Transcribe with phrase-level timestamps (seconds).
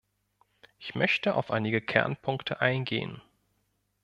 [0.79, 3.21] Ich möchte auf einige Kernpunkte eingehen.